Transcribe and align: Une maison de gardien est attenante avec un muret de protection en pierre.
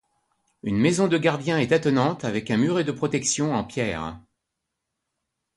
Une 0.63 0.79
maison 0.79 1.07
de 1.07 1.15
gardien 1.19 1.59
est 1.59 1.71
attenante 1.71 2.25
avec 2.25 2.49
un 2.49 2.57
muret 2.57 2.83
de 2.83 2.91
protection 2.91 3.53
en 3.53 3.63
pierre. 3.63 4.19